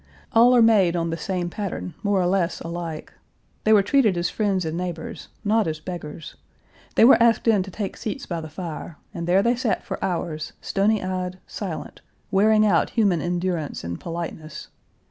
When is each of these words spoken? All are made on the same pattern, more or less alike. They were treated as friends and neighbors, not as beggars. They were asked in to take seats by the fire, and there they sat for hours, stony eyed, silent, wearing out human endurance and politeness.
All 0.31 0.55
are 0.55 0.63
made 0.63 0.95
on 0.95 1.11
the 1.11 1.15
same 1.15 1.51
pattern, 1.51 1.93
more 2.01 2.19
or 2.23 2.25
less 2.25 2.59
alike. 2.61 3.13
They 3.65 3.71
were 3.71 3.83
treated 3.83 4.17
as 4.17 4.31
friends 4.31 4.65
and 4.65 4.75
neighbors, 4.75 5.27
not 5.45 5.67
as 5.67 5.79
beggars. 5.79 6.33
They 6.95 7.05
were 7.05 7.21
asked 7.21 7.47
in 7.47 7.61
to 7.61 7.69
take 7.69 7.95
seats 7.95 8.25
by 8.25 8.41
the 8.41 8.49
fire, 8.49 8.97
and 9.13 9.27
there 9.27 9.43
they 9.43 9.55
sat 9.55 9.83
for 9.83 10.03
hours, 10.03 10.53
stony 10.59 11.03
eyed, 11.03 11.37
silent, 11.45 12.01
wearing 12.31 12.65
out 12.65 12.89
human 12.97 13.21
endurance 13.21 13.83
and 13.83 13.99
politeness. 13.99 14.69